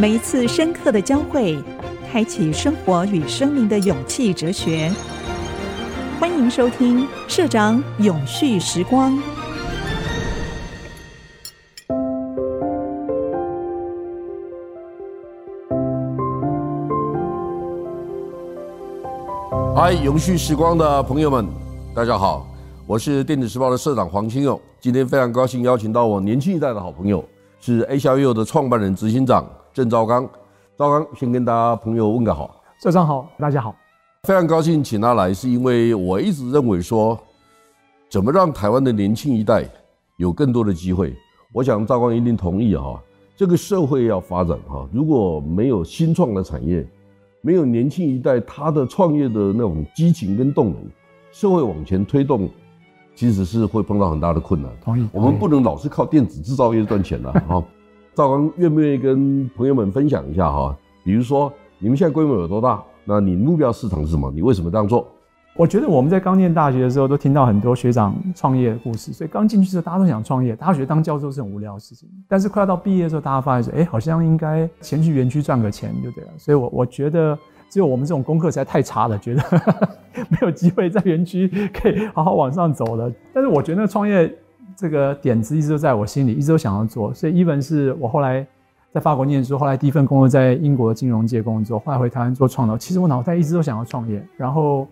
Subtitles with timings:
[0.00, 1.62] 每一次深刻的交汇，
[2.10, 4.90] 开启生活与生命的勇气哲学。
[6.18, 9.12] 欢迎收听《社长永续时光》。
[19.76, 21.46] 嗨，永续时光的朋友们，
[21.94, 22.46] 大家好，
[22.86, 24.58] 我是电子时报的社长黄清勇。
[24.80, 27.22] 今天非常高兴邀请到我年轻一代的好朋友，
[27.60, 30.28] 是 A 小 U 的创办人、执行长郑兆刚。
[30.76, 32.56] 兆刚先跟大家朋友问个好。
[32.82, 33.76] 社长好，大家好。
[34.22, 37.18] 非常高兴请他来，是因为我一直认为说，
[38.08, 39.64] 怎么让台湾的年轻一代
[40.16, 41.14] 有更多的机会？
[41.52, 43.00] 我想赵刚一定同意哈。
[43.36, 46.86] 这个社会要发展哈，如果没有新创的产业，
[47.42, 50.82] 没有年轻一代他的创业的那种激情跟动能，
[51.30, 52.48] 社会往前推动，
[53.14, 54.70] 其实是会碰到很大的困难。
[54.82, 55.08] 同意。
[55.12, 57.62] 我们不能老是靠电子制造业赚钱了哈。
[58.14, 60.76] 赵刚愿不愿意跟朋友们分享一下哈？
[61.04, 62.82] 比如说你们现在规模有多大？
[63.04, 64.30] 那你目标市场是什么？
[64.30, 65.06] 你为什么这样做？
[65.56, 70.54] 我觉得我们在刚念大学的时候都听到很多学长创业的故事，所以刚进去的时候大家都想创业。
[70.54, 76.30] 大学当教授是很无聊的事情，但是快要到毕业的时候，大家发现说，哎，好像应该先去园区赚个钱就对了。
[76.38, 77.36] 所以我我觉得
[77.68, 79.42] 只有我们这种功课实在太差了，觉得
[80.30, 83.10] 没有机会在园区可以好好往上走了。
[83.32, 84.32] 但是我觉得创业
[84.80, 87.12] 这个点子一直都在我心里，一直都想要做。
[87.12, 88.46] 所以，even 是我后来。
[88.92, 92.76] 在法国念书，后来第一份工作在英国的金融界工作，后来回台湾做创投。
[92.76, 94.20] 其实我脑袋一直都想要创业。
[94.36, 94.84] 然后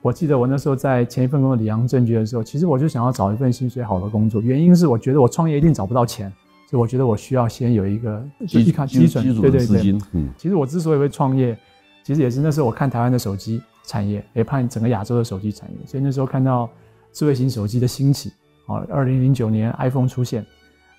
[0.00, 4.40] 我记得我那时候在前一份工作里昂证券的时候，其实我就想要找一份薪水好的工作。
[4.40, 6.32] 原因是我觉得我创业一定找不到钱，
[6.70, 9.98] 所以我觉得我需要先有一个基础基础对对对。
[10.12, 11.54] 嗯，其实我之所以会创业，
[12.02, 15.76] 其实也是那时候我看台湾的手机产业，也看整个亚洲的手机产业。
[15.86, 16.66] 所以那时候看到
[17.12, 18.32] 智慧型手机的兴起，
[18.66, 20.44] 啊，二零零九年 iPhone 出现。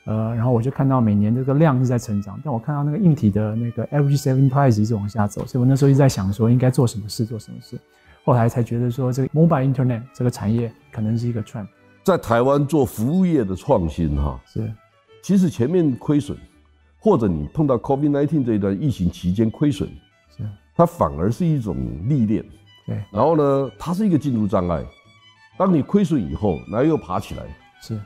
[0.05, 7.75] 呃，然后我就看到每年这个量是在成长，但我看到那个硬体的那个 average selling price 一直往下走，所以我那时候一直在想说应该做什么事，做什么事。
[8.23, 11.65] 后来才觉得说这个 mobile internet 这个产业可能是一个 trend。
[12.03, 14.71] 在台湾做服务业的创新，哈，是，
[15.23, 16.37] 其实前面亏损，
[16.99, 19.89] 或者你碰到 COVID-19 这一段疫情期间亏损，
[20.37, 20.43] 是，
[20.75, 21.75] 它反而是一种
[22.07, 22.45] 历练。
[22.85, 24.85] 对，然后呢，它是一个进入障碍。
[25.57, 27.43] 当你亏损以后，然后又爬起来，
[27.81, 27.99] 是。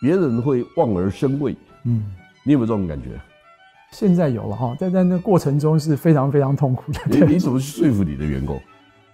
[0.00, 2.04] 别人会望而生畏，嗯，
[2.42, 3.20] 你有没有这种感觉？
[3.92, 7.00] 现在有了哈，但在那过程中是非常非常痛苦的。
[7.06, 8.58] 你你怎么去说服你的员工？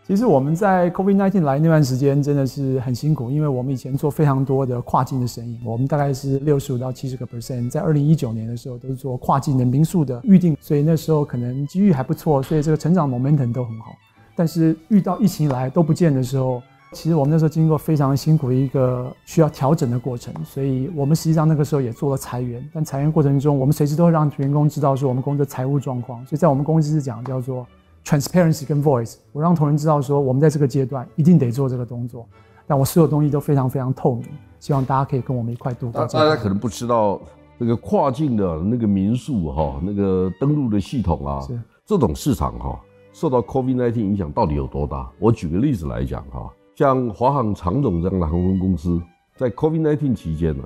[0.06, 13.92] 其实我们在 COVID-19 来那段时间真的是很辛苦，因为我们以前做非常多的跨境的生意，我们大概是六十五到七十个 percent，在二零一九年的时候都是做跨境的民宿的预定，所以那时候可能机遇还不错，所以这个成长 momentum 都很好。
[14.36, 16.62] 但是遇到疫情来都不见的时候。
[16.92, 22.66] 其实我们那时候经过非常辛苦的一个需要调整的过程，所以我们实际上那个时候也做了裁员。
[22.72, 26.24] 但裁员过程中，我们随时都会让员工知道说我们公司的财务状况。
[26.24, 27.66] 所以在我们公司是讲叫做
[28.04, 32.26] transparency 跟 voice，我让同仁知道说我们在这个阶段一定得做这个动作。
[32.66, 34.24] 但我所有东西都非常非常透明，
[34.58, 36.00] 希望大家可以跟我们一块度过。
[36.06, 37.20] 大家可能不知道
[37.58, 42.80] 那个跨境的那个民宿哈，那个登录的系统啊，是这种市场哈，
[43.12, 45.10] 受到 COVID-19 影响到底有多大？
[45.18, 46.48] 我举个例子来讲哈。
[46.76, 49.00] 像华航、长总这样的航空公司，
[49.34, 50.62] 在 COVID-19 期间呢，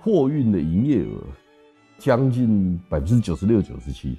[0.00, 1.22] 货运的营业额
[1.98, 4.18] 将近百分之九十六、九十七，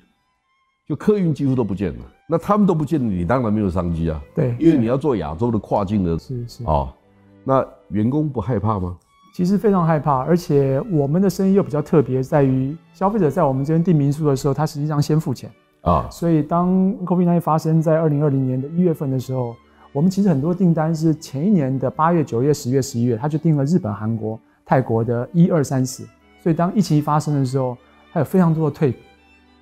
[0.88, 2.06] 就客运几乎都不见了。
[2.30, 4.22] 那他们都不见了，你当然没有商机啊。
[4.34, 6.96] 对，因为你要做亚洲的跨境的，是是啊。
[7.44, 8.98] 那员工不害怕吗？
[9.36, 15.52] 其实非常害怕，而且我们的生意又比较特别，在于消费者在我们这边订民宿的时候，他实际上先付钱
[15.82, 16.08] 啊。
[16.10, 19.54] 所以当 COVID-19 发生在二零二零年的一月份的时候。
[19.94, 26.04] 我们其实很多订单是前一年的八月、九月、十月、十一月，他就订了日本、韩国、泰国的一二三四。
[26.42, 27.78] 所以当疫情一发生的时候，
[28.12, 28.92] 还有非常多的退。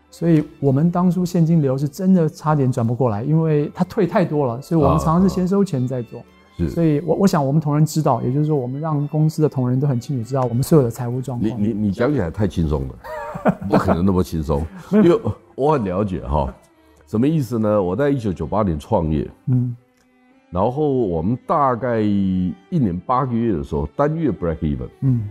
[0.09, 4.62] 所以我们当初现金流是真的差点转不过来，因为他退太多了。
[4.62, 6.24] 所以我们常常是先收钱再做。
[6.58, 6.70] 是。
[6.70, 11.62] 所以我我想我们同仁知道，也就是说我们让公司的同仁都很清楚知道我们所有的财务状况。
[11.62, 12.96] 你你你讲起来太轻松了，
[13.70, 14.66] 不可能那么轻松。
[14.91, 15.20] 因为
[15.55, 16.53] 我很了解哈，
[17.05, 17.84] 什么意思呢？
[17.84, 19.76] 我在一九九八年创业，嗯。
[20.52, 25.30] 然后我们大概一年八个月的时候，单月 break even，嗯，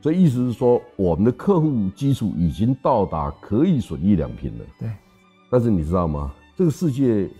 [0.00, 4.64] 所以意思是说，我们的客户基础已经到达可以损益两平了。
[4.80, 4.90] 对，
[5.48, 6.34] 但是你知道吗？
[6.56, 7.30] 这个世界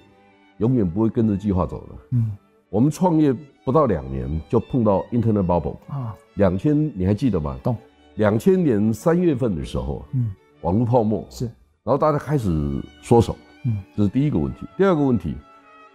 [0.59, 1.95] 永远不会跟着计划走的。
[2.13, 2.31] 嗯，
[2.71, 3.35] 我们创业
[3.65, 7.59] 不到两年就碰到 internet bubble 啊，两千你还记得吗？
[7.61, 7.77] 懂。
[8.15, 11.47] 两千年三月份的时候，嗯，网络泡沫是，
[11.83, 14.65] 然后大家开始缩手，嗯，这是第一个问题。
[14.77, 15.35] 第二个问题。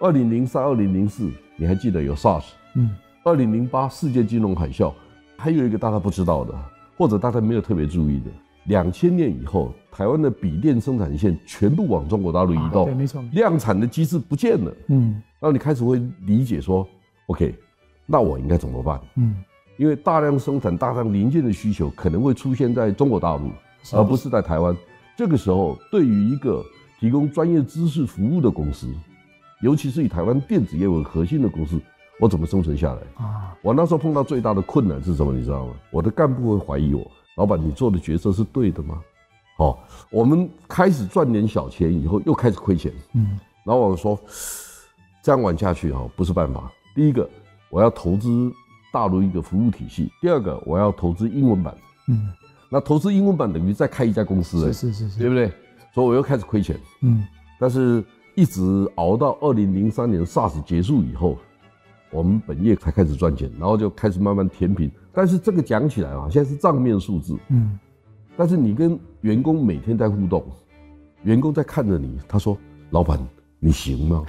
[0.02, 2.46] 二零零三、二零零四，你还记得有 SARS？
[2.74, 2.90] 嗯，
[3.24, 4.92] 二零零八世界金融海啸，
[5.38, 6.52] 还有一个大家不知道的，
[6.98, 8.32] 或者大家没有特别注意的，
[8.64, 16.88] 两千年以后，台湾的笔电生产线全部往中国大陆移动，对，没错，量产的机制不见了，嗯，然后你开始会理解说
[17.28, 17.54] ，OK，
[18.08, 19.00] 那我应该怎么办？
[19.18, 19.36] 嗯，
[19.78, 23.52] 因为大量生产、大量零件的需求可能会出现在中国大陆，
[23.94, 24.76] 而不是在台湾。
[25.16, 26.66] 这个时候，对于一个
[27.00, 28.92] 提供专业知识服务的公司，
[29.62, 31.80] 尤其是以台湾电子业为核心的公司，
[32.20, 33.56] 我怎么生存下来啊？
[33.62, 35.32] 我那时候碰到最大的困难是什么？
[35.34, 35.74] 你知道吗？
[35.92, 37.10] 我的干部会怀疑我。
[37.38, 39.02] 老板，你做的决策是对的吗？
[39.58, 39.80] 好，
[40.10, 42.92] 我们开始赚点小钱以后，又开始亏钱。
[43.14, 44.20] 嗯，然后我说，
[45.24, 46.72] 这样玩下去哈，不是办法。
[46.96, 47.30] 第一个，
[47.70, 48.52] 我要投资
[48.92, 51.76] 大陆一个服务体系；第二个，我要投资英文版。
[52.08, 52.30] 嗯，
[52.70, 55.52] 那投资英文版等于再开一家公司，是是是是，对不对？
[55.94, 56.78] 所以我又开始亏钱。
[57.02, 57.26] 嗯，
[57.60, 58.04] 但是
[58.42, 61.38] 一直熬到二零零三年 SARS 结束以后。
[62.10, 64.92] 我们本业才开始赚钱，然后就开始慢慢填平。
[65.14, 67.80] 但是这个讲起来啊，现在是账面数字，嗯。
[68.36, 70.44] 但是你跟员工每天在互动，
[71.22, 72.58] 员工在看着你，他说
[72.90, 73.20] ：“老板，
[73.60, 74.26] 你行吗？”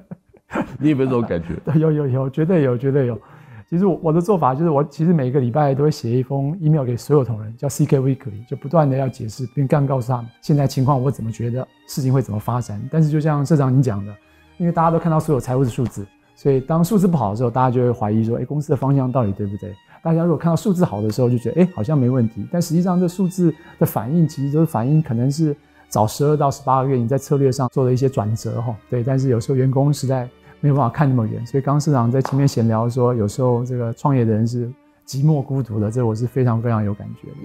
[0.78, 1.58] 你有没有这种感觉？
[1.80, 3.18] 有有有，绝对有，绝对有。
[3.68, 12.80] 其实我我的做法就是，我其实每个礼拜都会写一封 email 给所有同仁，叫 CK Weekly，就不断的要解释，并刚告诉他们现在情况，我怎么觉得事情会怎么发展。
[12.90, 14.14] 但是就像社长您讲的，
[14.58, 16.06] 因为大家都看到所有财务的数字。
[16.38, 19.74] 所以，当数字不好的时候，大家就会怀疑说：“哎，公司的方向到底对不对？”
[20.04, 25.56] 大家如果看到数字好的时候，就觉得：“哎，好像没问题。”但实际上，这数字的反应其实都是反映可能是
[25.88, 28.76] 早十二到十八个月你在策略上做了一些转折哈。
[28.90, 30.28] 对，但是有时候员工实在
[30.60, 31.44] 没有办法看那么远。
[31.46, 34.66] 所以，刚刚社长在前面闲聊说，有时候这个创业的人是
[35.06, 37.36] 寂寞孤独的，这我是非常非常有感觉的。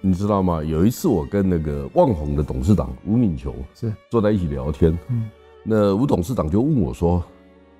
[0.00, 0.62] 你知道吗？
[0.62, 5.28] 有一次我跟那个旺宏的董事长吴敏球是坐在一起聊天，嗯，
[5.64, 7.22] 那吴董事长就问我说。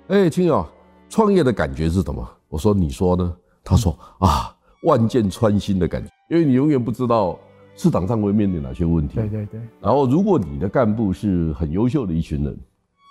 [0.09, 0.65] 哎，亲友，
[1.07, 2.27] 创业的感觉是什么？
[2.47, 3.35] 我说，你说呢？
[3.63, 4.51] 他说啊，
[4.81, 7.37] 万箭穿心的感觉，因为你永远不知道
[7.75, 9.17] 市场上会面临哪些问题。
[9.17, 9.61] 对对对。
[9.79, 12.57] 然后，如果你的干部是很优秀的一群人，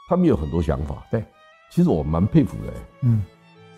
[0.09, 0.97] 他们有很多想法。
[1.09, 1.25] 对，
[1.70, 2.73] 其实我蛮佩服的。
[3.03, 3.23] 嗯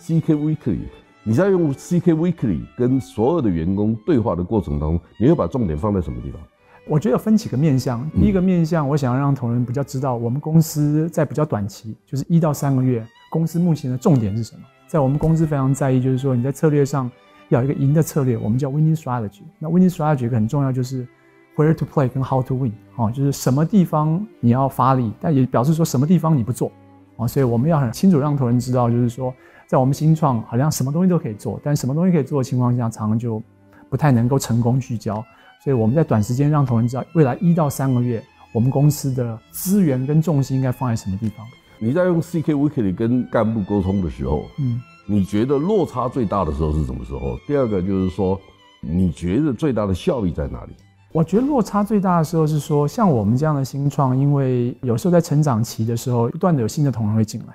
[0.00, 0.78] ，CK Weekly，
[1.22, 6.40] 你在用 CK Weekly 跟所有的员工对话的过程当中，你会把重点放在什么地方？
[6.88, 14.62] 我觉得分几个面向，第一个面向，我想要让同仁比较知道，我们公司在比较短期，就是一到三个月，公司目前的重点是什么？
[14.88, 17.08] 在我们公司非常在意，就是说你在策略上
[17.48, 19.43] 要有一个赢的策略，我们叫 winning strategy。
[19.58, 21.06] 那 winning strategy 很重要就是
[21.54, 26.72] where to play 跟 how to win，哦，就是什么地方你要发力，但也表示说什么地方你不做，
[27.20, 29.32] 啊，所以我们要很清楚让同仁知道，就是说
[29.67, 33.43] 在我们新创好像什么东西都可以做，但什么东西可以做的情况下，常常就
[33.88, 35.25] 不太能够成功聚焦。
[35.62, 38.22] 所以我们在短时间让同仁知道，未来一到三个月，
[38.52, 41.46] 我们公司的资源跟重心应该放在什么地方。
[41.78, 47.38] 你在用 CK Weekly 跟干部沟通的时候，嗯，你觉得落差最大的时候是什么时候？
[47.46, 48.40] 第二个就是说，
[48.81, 50.72] 你觉得最大的效益在哪里？
[51.12, 57.54] 我觉得落差最大的时候是说，像我们这样的新创，因为有时候在成长期的时候，不断的有新的同仁会进来，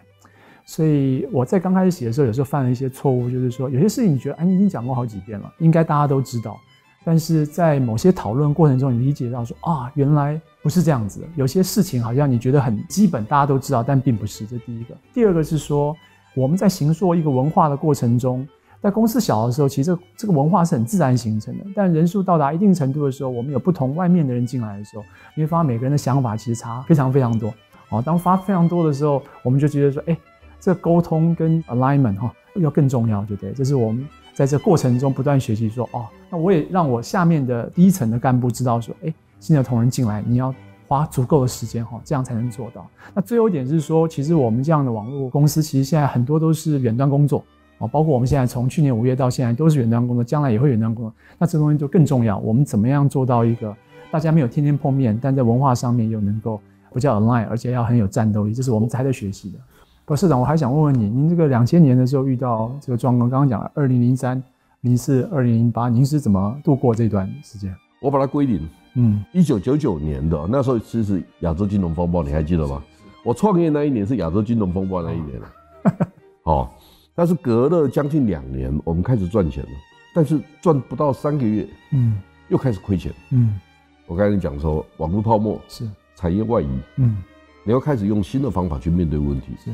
[0.66, 6.58] 所以我在刚开始写的时候，有时候犯了一些错误，就是说有些事情你觉得，哎，你已经讲过好几遍了，应该大家都知道。
[7.06, 11.26] 但是在某些讨论过程中，你理解到说啊，原来不是这样子。
[11.36, 14.46] 有些事情好像你觉得很基本，大家都知道，但并不是。
[14.46, 14.98] 这第一个。
[15.14, 15.96] 第二个是说，
[16.36, 18.46] 我们在行说一个文化的过程中，
[18.86, 21.66] 在公司小的时候，其实这个文化是很自然形成的。
[21.76, 25.04] 但人数到达一定程度的时候，我们有不同外面的人进来的时候，
[25.34, 27.52] 你会发现每个人的想法其实差非常非常多。
[27.90, 30.16] 哦，当发非常多的时候，我们就觉得说，哎，
[30.60, 33.52] 这沟通跟 alignment 哈要更重要，对不对？
[33.54, 34.08] 这是我们。
[34.36, 40.54] 在这过程中不断学习，说哦，那我也让我下面的第一层的干部知道说，哎，新的同仁进来，你要
[40.88, 42.86] 花足够的时间哈，这样才能做到。
[43.16, 47.44] 那最后一点是说，其实我们这样的网络公司，其实现在很多都是远端工作
[47.78, 51.14] 啊，包括我们现在从去年五月到现在都是远端工作，将来也会远端工作。
[51.38, 53.76] 那这东西就更重要，我们怎么样做到一个
[54.12, 56.60] 大家没有天天碰面，但在文化上面又能够
[56.94, 59.60] 比较 align，而且要很有战斗力，这是我们还在学习的。
[60.06, 64.42] 不，市长，我还想问问你，您这个两千年的时候遇到这个状况，刚刚讲了二零零三、
[64.82, 67.76] 零四、二零零八，您是怎么度过这段时间？
[68.02, 68.70] 我把它归零。
[68.94, 72.82] 嗯，一九九九年的那时候，其实是亚洲金融风暴，你还记得吗？
[73.26, 75.42] 我创业那一年是亚洲金融风暴那一年。
[76.44, 76.70] 哦，
[77.16, 79.70] 但是隔了将近两年，我们开始赚钱了，
[80.14, 83.14] 但是赚不到三个月，嗯，又开始亏钱。
[83.32, 83.58] 嗯，
[84.06, 86.68] 我刚才讲说，网络泡沫是产业外移，
[86.98, 87.24] 嗯，
[87.64, 89.54] 你要开始用新的方法去面对问题。
[89.64, 89.74] 是。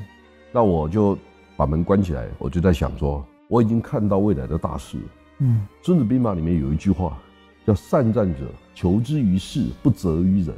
[0.52, 1.18] 那我就
[1.58, 5.00] 把门关起来，我就在想说，我已经看到未来的大势。
[5.40, 7.18] 嗯，《孙子兵法》里面有一句话，
[7.66, 8.42] 叫“善战者，
[8.76, 10.56] 求之于事，不责于人”，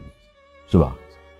[0.67, 0.93] 是吧？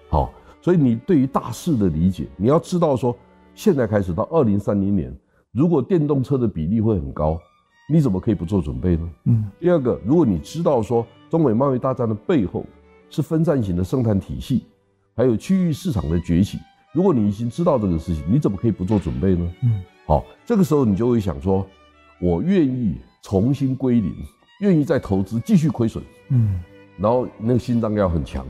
[0.07, 0.31] 好，
[0.61, 3.13] 所以你对于大势的理解，你要知道说，
[3.53, 5.13] 现在开始到二零三零年，
[5.53, 7.39] 如果电动车的比例会很高，
[7.87, 9.09] 你怎么可以不做准备呢？
[9.25, 9.51] 嗯。
[9.59, 12.65] 第二个，如果你知道说中美贸易大战的背后
[13.11, 14.65] 是分散型的生产体系，
[15.15, 16.57] 还有区域市场的崛起，
[16.91, 19.53] 如果你已经知道这个事情，你怎么可以不做准备呢？
[19.61, 19.83] 嗯。
[20.07, 21.63] 好，这个时候你就会想说，
[22.19, 24.11] 我愿意重新归零，
[24.61, 26.03] 愿意再投资继续亏损。
[26.29, 26.59] 嗯。
[26.97, 28.43] 然后那个心脏要很强，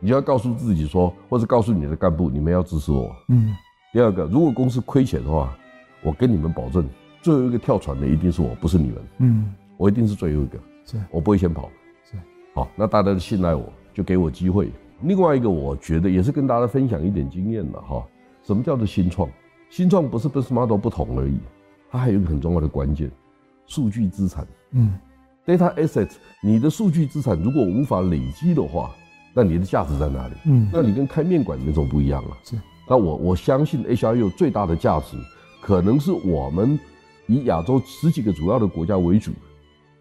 [0.00, 3.10] 你就要告诉自己说，或者告诉你的干部，你们要支持我。
[3.28, 3.56] 嗯。
[3.90, 5.56] 第二个，如果公司亏钱的话，
[6.02, 6.88] 我跟你们保证，
[7.20, 8.96] 最后一个跳船的一定是我，不是你们。
[9.18, 9.54] 嗯。
[9.76, 10.58] 我一定是最后一个。
[10.84, 10.96] 是。
[11.10, 11.70] 我不会先跑。
[12.04, 12.16] 是。
[12.54, 14.70] 好，那大家都信赖我，就给我机会。
[15.02, 18.04] 另外一个，我觉得也是跟大家分享一点经验了哈。
[18.42, 19.28] 什么叫做新创？
[19.70, 21.38] 新创不是 business model 不同而已，
[21.90, 23.10] 它还有一个很重要的关键，
[23.66, 24.46] 数据资产。
[24.72, 24.98] 嗯。
[25.44, 26.08] Data asset，
[26.40, 28.94] 你的数据资产如果无法累积的话，
[29.34, 30.34] 那你的价值在哪里？
[30.46, 32.38] 嗯，那你跟开面馆那种不一样啊。
[32.44, 32.56] 是，
[32.88, 35.16] 那我我相信 HRU 最大的价值，
[35.62, 36.78] 可能是我们
[37.26, 39.30] 以亚洲十几个主要的国家为主，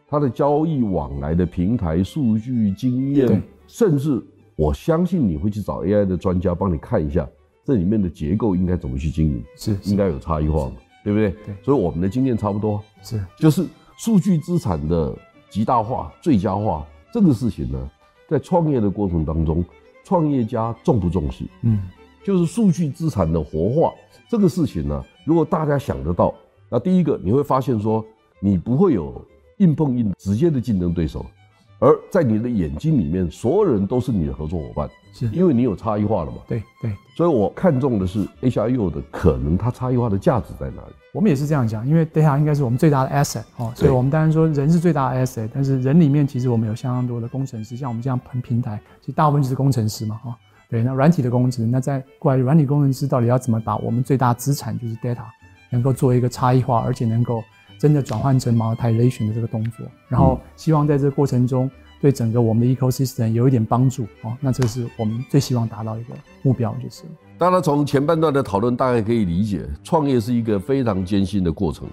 [0.08, 4.22] 它的交易往来的平台、数据经验，甚至
[4.56, 7.26] 我相信你会去找 AI 的专家帮你看一下
[7.64, 11.30] 这里面的结构应该怎么去经营，是，是应该有差异化嘛，对不对？
[11.46, 13.66] 对，所以我们的经验差不多，是，就是
[13.98, 15.16] 数据资产的。
[15.52, 17.92] 极大化、最佳化这个事情呢，
[18.30, 19.62] 在创业的过程当中，
[20.02, 21.44] 创业家重不重视？
[21.64, 21.82] 嗯，
[22.24, 23.92] 就是数据资产的活化
[24.30, 26.34] 这个事情呢，如果大家想得到，
[26.70, 28.06] 那第一个你会发现说，
[28.40, 29.24] 你不会有
[29.58, 31.26] 硬碰硬直接的竞争对手。
[31.80, 36.38] 而在你的眼睛里面，所有人都是你的合作伙伴，是因为你有差异化了嘛？
[36.48, 40.94] 对对，所以我看中的是 HRU 的可能，它差异化的价值在哪里？
[41.12, 50.38] 我们也是这样讲，因为 data 应该是我们最大的 asset 哦，所以我们当然说人是最大的 asset，但是人里面其实我们有相当多的工程师，像我们这样平平台，其实大部分就是工程师嘛，哈，
[50.72, 55.26] 对，那软体的工程师，那在过来软体工程师到底要怎么把我们最大资产就是 data
[55.70, 57.44] 能够做一个差异化，而且能够。
[57.80, 61.68] 真的转换成 monetization 的这个动作，然后希望在这个过程中
[62.00, 64.38] 对整个我们的 ecosystem 有一点帮助哦。
[64.40, 66.14] 那这是我们最希望达到一个
[66.44, 67.06] 目标，就是。
[67.40, 71.88] 当然，从前半段的讨论，大概可以理解，创业是一个非常艰辛的过程，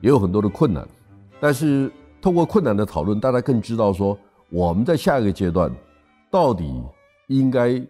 [0.00, 0.86] 也有很多的困难。
[1.40, 4.16] 但是通过困难的讨论，大家更知道说，
[4.48, 5.68] 我们在下一个阶段
[6.30, 6.72] 到底
[7.26, 7.82] 应该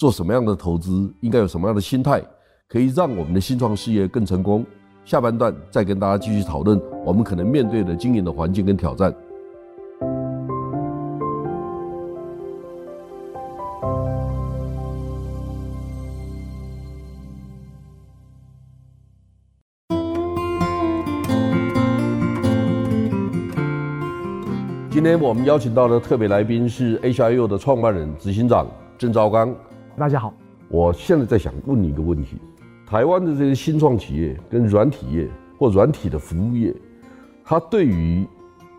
[0.00, 2.22] 做什么样的投资，应该有什么样的心态，
[2.66, 4.64] 可以让我们的新创事业更成功。
[5.04, 9.14] 下半段再跟大家继续讨论我们可能面对的经营的环境跟挑战。
[24.90, 28.66] 今天我们邀请到的特别来宾是 HIU 的创办人、执行长
[28.96, 29.54] 郑昭刚。
[29.96, 30.32] 大家好，
[30.68, 32.36] 我现在在想问你一个问题。
[32.86, 35.28] 台湾的这些新创企业跟软体业
[35.58, 36.74] 或软体的服务业，
[37.44, 38.26] 它对于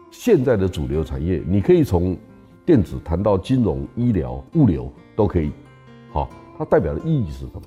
[0.10, 2.18] 现在的主流产业，你可以从
[2.66, 5.52] 电子谈到金融、医疗、物流都可以。
[6.12, 7.62] 好，它代表的意义是什么？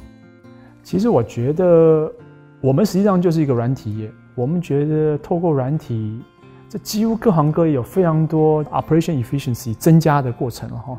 [0.82, 2.12] 其实我觉得
[2.60, 4.10] 我们实际上就是一个软体业。
[4.34, 6.20] 我们觉得透过软体，
[6.68, 10.98] 这几乎各行各业有非常多 operation efficiency 增加的过程了哈。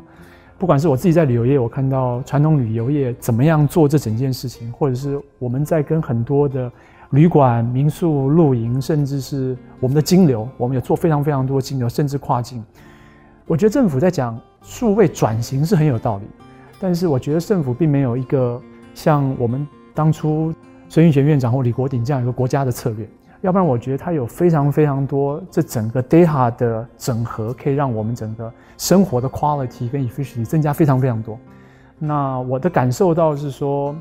[0.58, 6.72] 不管是我自己在旅游业，我看到传统旅游业怎么样做这整件事情，或者是我们在跟很多的
[7.10, 12.64] 旅馆、民宿、露营，甚至是我们的金流，我们也做非常非常多金流，甚至跨境。
[13.46, 16.24] 我觉得政府在讲数位转型是很有道理，
[16.80, 18.60] 但是我觉得政府并没有一个
[18.94, 20.54] 像我们当初
[20.88, 23.06] 孙运璇院长或李国鼎这样一个国家的策略。
[23.46, 31.38] 要不然，我觉得它有非常非常多这整个 data 的整合，可以让我们整个生活的 quality 跟 efficiency 增加非常非常多。
[31.96, 33.94] 那我的感受到是说，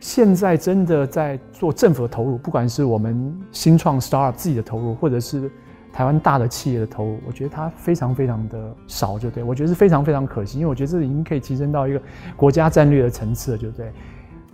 [0.00, 5.50] 现在真的在做政府的投入，不管是我们新创 startup 自己的投入，或者是
[5.92, 12.00] 台湾大的企业的投入，我觉得它非常非常的少，就对，我觉得是非常非常可惜，因为我觉得这已经可以提升到一个
[12.36, 13.92] 国家战略的层次了，就对。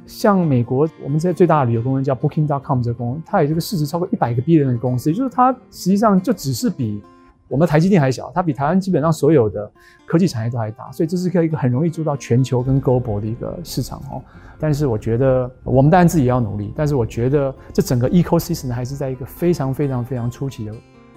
[0.09, 7.03] 像美国，我们这最大的旅游公司叫 Booking.com 这个公司，它也这个市值超过一百个 billion 的公司，也就是它实际上就只是比
[7.47, 9.71] 我们台积电还小，它比台湾基本上所有的
[10.07, 14.23] 科技产业都还大，所以这是一个很容易做到全球跟 global 的一个市场哦。
[14.59, 20.73] 但是我觉得我们当然自己也要努力，但是我觉得这整个 ecosystem 还是在一个非常非常非常初期的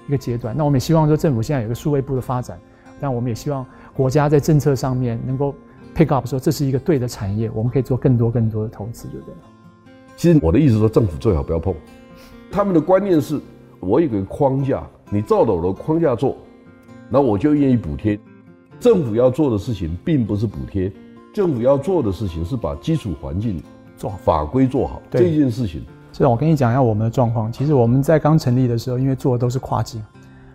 [0.05, 0.53] 一个阶段。
[0.55, 2.59] 那我们也希望说政府现在有个数位部的发展，
[2.99, 5.55] 但我们也希望国家在政策上面能够。
[5.95, 9.33] Pick up 说这是一个对的产业，我们可以做更多更多的投资，对不对？
[10.15, 11.73] 其实我的意思说，政府最好不要碰。
[12.51, 13.39] 他们的观念是，
[13.79, 16.37] 我有个框架，你照着我的框架做，
[17.09, 18.19] 那我就愿意补贴。
[18.79, 20.91] 政府要做的事情并不是补贴，
[21.33, 23.61] 政府要做的事情是把基础环境
[23.95, 25.83] 做好，法规做好这件事情。
[26.13, 27.51] 是，我跟你讲一下我们的状况。
[27.51, 30.03] 其实我们在刚成立的时候，因为做的都是跨境，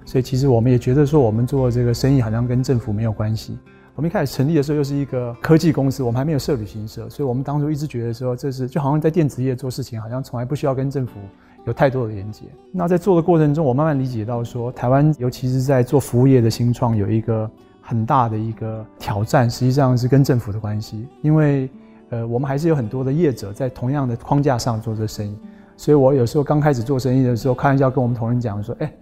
[0.05, 3.57] 所以其实我们也觉得说，我们做这个生意好像跟政府没有关系。
[3.97, 11.15] 我们一开始成立的时候又是一个科技公司，我们还没有设旅行社，所以我们当初一直觉得说，这是就好像在电子业做事情，好像从来不需要跟政府
[11.65, 12.43] 有太多的连接。
[12.71, 17.51] 那在做的过程中，我慢慢理解到说，台湾尤其是在做服务业的新创，有一个
[17.81, 21.71] 很大的一个挑战，实际上是跟政府的关系，因为
[22.11, 25.35] 呃，我们还是有很多的业者在同样的框架上做这生意。
[25.75, 28.93] 所以我有时候刚开始做生意的时候，开玩笑跟我们同仁讲说，哎。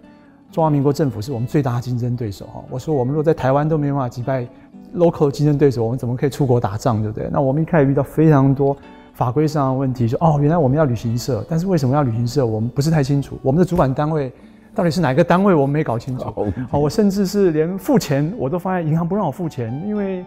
[0.55, 2.63] 中华民国政府是我们最大的竞争对手哈。
[2.69, 4.47] 我说，我们如果在台湾都没办法击败
[4.95, 7.29] local 竞争对手，我们怎么可以出国打仗，对不对？
[7.29, 8.73] 那我们一开始遇到非常多
[9.13, 12.45] 法规上的问题，说哦，原来我们要旅行社，但是为什么要旅行社？
[12.45, 13.37] 我们不是太清楚。
[13.41, 14.31] 我们的主管单位
[14.73, 15.53] 到底是哪个单位？
[15.53, 16.23] 我们没搞清楚。
[16.71, 20.23] 好，我甚至是连付钱我都发现银行不让我付钱，因为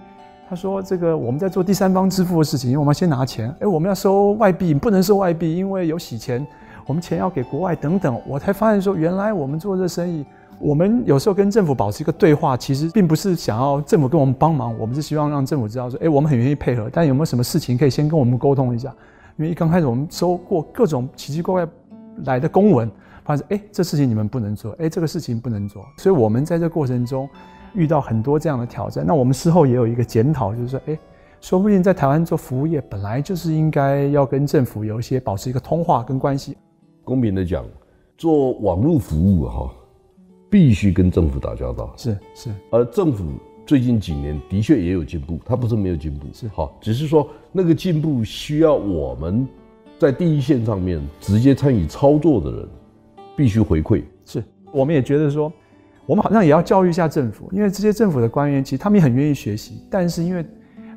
[0.47, 3.49] 他说这个我们在做第三方支付的事情，因为我们要先拿钱。
[3.61, 6.47] 哎，我们要收外币，不能收外币，因为有洗钱。
[6.89, 10.25] 我们钱要给国外等等，我才发现说，原来我们做这生意，
[10.59, 18.89] 我们有时候跟政府保持一个对话，其实并不是想要政府跟我们帮忙，我们是希望让政府知道说，哎，我们很愿意配合，但有没有什么事情可以先跟我们沟通一下？
[19.37, 21.73] 因为一刚开始我们收过各种奇奇怪怪
[22.25, 22.91] 来的公文，
[23.23, 27.29] 发现哎，这事情你们不能做，哎，这个事情不能做，所以我们在这过程中
[27.75, 29.05] 遇到很多这样的挑战。
[29.07, 30.99] 那我们事后也有一个检讨，就是说，哎，
[31.43, 36.57] 说不定在台湾做服务业本来就是应该要跟政府有一些保持一个通话跟关系。
[37.09, 37.65] 公平的讲，
[38.19, 39.73] 做网络服务哈，
[40.51, 41.91] 必须跟政府打交道。
[41.97, 43.25] 是是，而政府
[43.65, 49.49] 最近几年的确也有进步，它不是没有进步，是好，只是说那个进步需要我们
[49.99, 52.69] 在第一线上面直接参与操作的人
[53.35, 54.03] 必须回馈。
[54.27, 55.51] 是，我们也觉得说，
[56.05, 60.45] 我们好像也要教育一下政府，因为这些政府的官员其实他们也很愿意学习，但是因为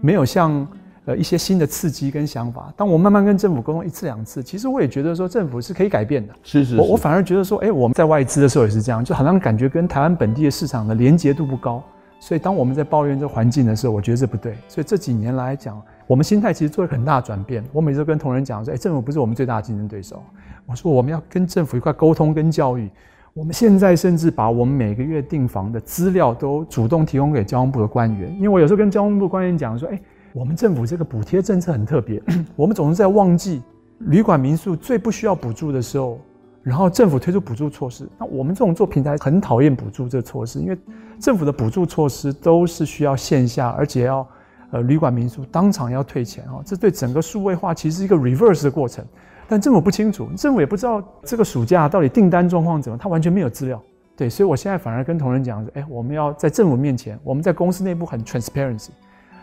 [0.02, 0.68] 没有像。
[1.12, 2.72] 呃，一些新的刺激跟想法。
[2.78, 6.34] 当我慢慢跟政府沟通一次两次，其实我也觉得说政府是可以改变的。
[6.42, 11.84] 是是，是，我我反而觉得说，哎，我们在外资的时候也是这样，就好像感觉跟台湾本地的市场的连结度不高。
[12.20, 14.56] 所以当我们在抱怨这环境的时候，我觉得这不对。
[14.70, 17.64] 所以这几年来讲，我们心态其实做了很大的转变。
[17.74, 20.24] 我每次都跟同仁讲说，哎，政府不是我们最大的竞争对手。
[20.66, 22.90] 我说我们要跟政府一块沟通跟教育。
[23.34, 30.00] 我们现在甚至把我们每个月订房的资料都主动提供给交通部的官员，因为我有时候跟交通部官员讲说，哎。
[30.34, 32.22] 我们政府这个补贴政策很特别，
[32.56, 33.62] 我们总是在旺季
[34.00, 36.20] 旅馆民宿最不需要补助的时候，
[36.64, 38.08] 然后政府推出补助措施。
[38.18, 40.78] 那我们这种做平台很讨厌补助这个措施，因为
[41.20, 44.26] 政府的补助措施都是需要线下，而且要
[44.72, 49.04] 呃旅馆民宿当场要退钱哦，这对整个数位化其实是一个 reverse 的过程。
[49.48, 53.82] 但政府不清楚，政府也不知道这个暑假到底订单状况怎么，他完全没有资料。
[54.16, 58.92] 对，所以我现在反而跟同仁讲说，哎，我们要在政府面前，我们在公司内部很 transparency。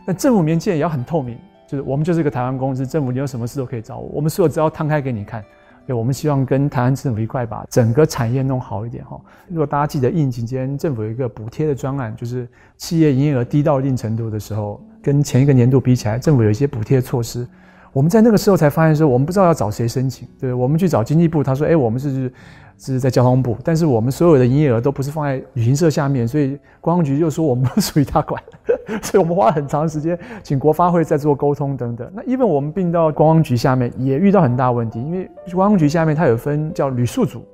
[0.08, 5.44] 那政府面前也要很透明，就是我们就是一个台湾公司，政府你有什么事都可以找我，我们所有资料摊开给你看。
[5.86, 9.20] 对，我们希望跟台湾政府一块把整个产业弄好一点哈。
[9.48, 17.46] 如果大家记得疫情间政府有一个补贴的专案，就是企业营业额低到一定程度的时候，跟前一个年度比起来，政府有一些补贴措施。
[17.92, 22.32] 我们在那个时候才发现说，我们不知道要找谁申请，对，我们去找经济部，他说，哎，我们是。
[22.78, 28.40] 是在交通部，但是我们所有的营业额都不是放在旅行社下面，所以观光局就说我们不属于他管，
[29.02, 32.08] 所以我们花了很长时间请国发会再做沟通等等。
[32.14, 37.44] 那因为我们并到观光局下面，也遇到很大问题，因为观光局下面它有分叫旅宿组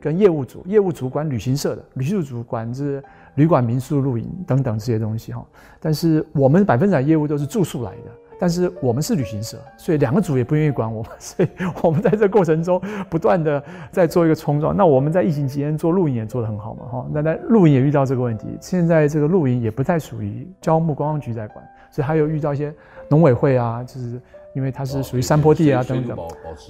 [0.00, 3.00] 跟业务组，业务组管旅行社的，旅宿组管是
[3.36, 5.46] 旅馆、民宿、露营等等这些东西哈。
[5.78, 8.10] 但是我们百分之百业务都是住宿来的。
[8.42, 11.48] 但是我们是旅行社，所以两个组也不愿意管我们， 所以
[11.80, 14.76] 我们在这过程中不断的在做一个冲撞。
[14.76, 17.06] 那我们在疫情期间做露营也做得很好嘛，哈。
[17.12, 22.74] 那在露营也遇到这个问题，现在这个露营也不再属于交通部观光局在管，所以还有遇到一些
[23.08, 24.20] 农委会啊，就是。
[24.54, 26.16] 因为它是属于山坡地啊等等，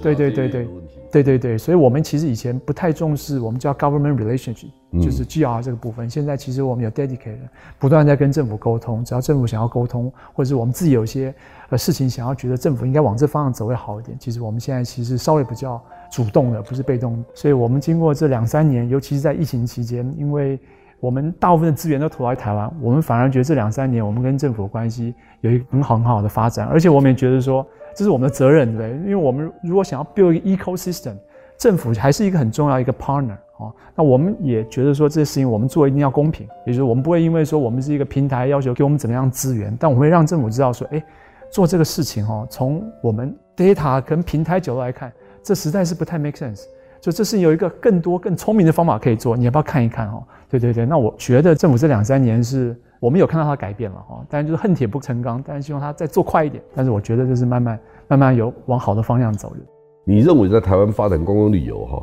[0.01, 0.67] 对对对对，
[1.11, 4.69] 对对对，所以我们其实以前不太重视，我们叫 government relationship，
[5.01, 6.09] 就是 GR 这个部分。
[6.09, 7.37] 现在其实我们有 dedicated，
[7.77, 11.33] 不断在跟政府沟通，只要政府想要沟通，或者是我们自己有一些
[11.69, 17.23] 呃事情想要觉得政府应该往这方向走会好一点，其实我们现在其实稍微比较主动的，不是被动。
[17.33, 20.57] 所以我们经过这两三年，尤其是在疫情期间，因为
[21.03, 29.03] 我们大部分的资源都投在台湾，我们反而觉得这两三年我们跟政府的关系有一个很好很好的发展，而且我们也觉得说这是我们的责任，对不对？
[29.03, 31.15] 因为我们如果想要 build 一个 ecosystem，
[31.57, 33.69] 政府还是一个很重要一个 partner 哦。
[33.93, 41.03] 那我们也觉得说这些事情我们做一定要公平，也就是我们不会因为说我们是一个平台要求给我们怎么样资源，但我们会让政府知道说，哎，
[41.51, 45.11] 做这个事情哦，从我们 data 跟平台角度来看，
[45.43, 46.63] 这实在是不太 make sense。
[47.03, 50.23] 就这是有一个更多更聪明的方法可以做，你要不要看一看哦？
[50.49, 56.63] 对对对，那我觉得政府这两三年是我们有看到它改变了哈，当然就是恨铁不成钢，但是希望它再做快一点。
[56.73, 59.57] 但是我觉得就是慢慢慢慢有往好的方向走的。
[60.05, 62.01] 你认为在台湾发展观光旅游哈，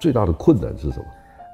[0.00, 1.04] 最大的困难是什么？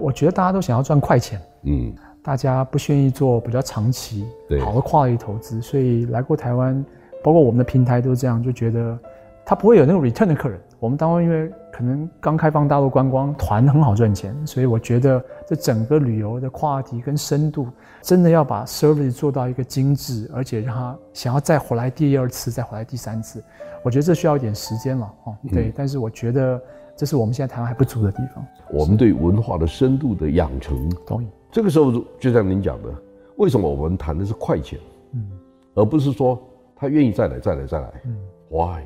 [0.00, 6.82] 我觉得大家都想要赚快钱，嗯，大家不愿意做比较长期、对好的跨域投资，所以来过台湾，
[7.22, 8.98] 包括我们的平台都这样，就觉得
[9.44, 10.58] 他不会有那种 return 的客人。
[10.78, 17.68] 我们当中因为可能刚开放大陆观光，团很好赚钱，所以我觉得这整个旅游的话题跟深度，
[18.02, 23.42] 真的要把 service 做到一个精致，而且让他想要再回来第二次，再回来第三次，
[23.82, 25.36] 我觉得这需要一点时间了哦。
[25.50, 26.60] 对，嗯、但是我觉得。
[26.96, 28.44] 这是我们现在台湾还不足的地方。
[28.70, 31.28] 我们对文化的深度的养成，同意。
[31.50, 32.94] 这个时候就像您讲的，
[33.36, 34.78] 为什么我们谈的是快钱，
[35.12, 35.30] 嗯，
[35.72, 36.38] 而不是说
[36.76, 38.16] 他愿意再来、再来、再来，嗯
[38.50, 38.82] ，Why？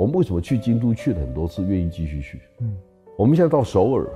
[0.00, 2.40] 嗯，我们为什么去京都去了很多次，愿意继续去？
[2.60, 2.74] 嗯，
[3.18, 4.08] 我们现在到首尔、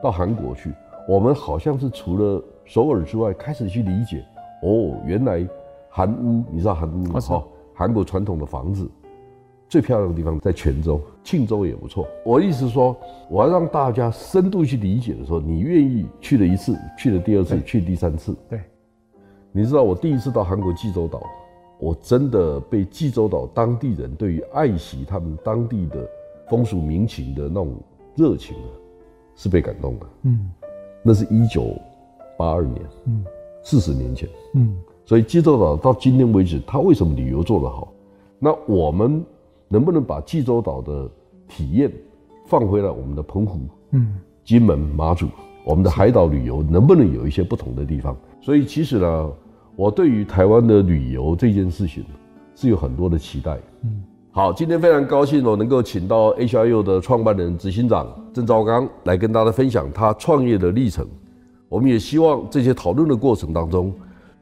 [0.00, 0.72] 到韩国去，
[1.08, 4.24] 我们好像是除了首尔之外，开始去理解，
[4.62, 5.44] 哦，原来
[5.90, 7.20] 韩屋，你知道韩屋吗？
[7.20, 8.88] 好，韩国传统的房子。
[9.66, 12.06] 最漂亮的地方在泉州，庆州也不错。
[12.24, 12.96] 我意思是说，
[13.28, 18.36] 我要让大家深度去理解的时候，你愿意去了一次，去了第二次，去第三次。
[18.48, 18.60] 对，
[19.50, 21.20] 你知道我第一次到韩国济州岛，
[21.84, 26.08] 我真的被济州岛当地人对于爱惜他们当地的
[26.48, 27.76] 风俗民情的那种
[28.16, 28.68] 热情啊，
[29.36, 30.06] 是被感动的。
[30.22, 30.50] 嗯，
[31.02, 31.76] 那是一九
[32.38, 33.22] 八二年，嗯，
[33.62, 37.92] 四十年前，嗯，所以济州岛到今天为止，它为什么旅游做得好？
[38.38, 39.22] 那我们。
[39.66, 41.10] 能不能把济州岛的
[41.48, 41.90] 体验
[42.46, 43.58] 放回来我们的澎湖、
[43.90, 45.26] 嗯、金门、马祖，
[45.64, 48.14] 我们的海岛旅游能不能有一些不同的地方？
[48.40, 49.32] 所以其实呢，
[49.76, 52.04] 我对于台湾的旅游这件事情
[52.54, 53.58] 是有很多的期待。
[53.82, 61.06] 嗯，好，今天非常高兴我能够请到 HIU 的创办人、执行长郑兆刚来跟大家分享他创业的历程。
[61.68, 63.92] 我们也希望这些讨论的过程当中，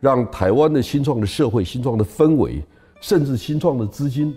[0.00, 2.62] 让台湾的新创的社会、新创的氛围，
[3.00, 4.34] 甚至新创的资金。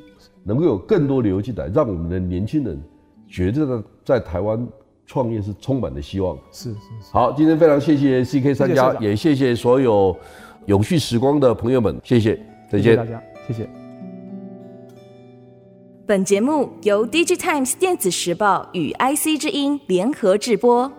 [0.47, 2.79] 能够有更多流进来，让我们的年轻人
[3.27, 4.63] 觉得在台湾
[5.03, 6.38] 创业是充满了希望。
[6.51, 7.12] 是是是。
[7.12, 10.15] 好，今天非常谢谢 CK 三家，谢谢也谢谢所有
[10.65, 12.36] 永续时光的朋友们，谢谢，
[12.69, 12.84] 再见。
[12.84, 13.69] 谢谢大家，谢谢。
[16.08, 20.91] 本节目由 DigiTimes 电子时报与 IC 之音联合制播。